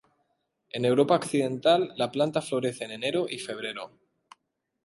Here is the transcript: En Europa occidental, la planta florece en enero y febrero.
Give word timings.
En 0.77 0.83
Europa 0.89 1.15
occidental, 1.15 1.93
la 1.95 2.09
planta 2.11 2.41
florece 2.41 2.85
en 2.85 2.91
enero 2.91 3.27
y 3.29 3.37
febrero. 3.37 3.91